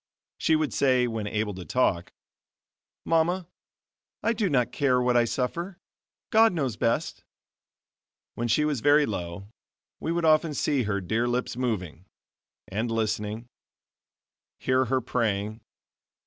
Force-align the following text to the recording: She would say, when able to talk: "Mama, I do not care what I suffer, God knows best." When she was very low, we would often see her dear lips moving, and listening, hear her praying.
She 0.39 0.55
would 0.55 0.73
say, 0.73 1.05
when 1.05 1.27
able 1.27 1.53
to 1.53 1.63
talk: 1.63 2.11
"Mama, 3.05 3.47
I 4.23 4.33
do 4.33 4.49
not 4.49 4.71
care 4.71 4.99
what 4.99 5.15
I 5.15 5.25
suffer, 5.25 5.77
God 6.31 6.53
knows 6.53 6.75
best." 6.75 7.23
When 8.33 8.47
she 8.47 8.65
was 8.65 8.81
very 8.81 9.05
low, 9.05 9.49
we 9.99 10.11
would 10.11 10.25
often 10.25 10.55
see 10.55 10.85
her 10.85 11.01
dear 11.01 11.27
lips 11.27 11.55
moving, 11.55 12.05
and 12.67 12.89
listening, 12.89 13.45
hear 14.59 14.85
her 14.85 15.01
praying. 15.01 15.61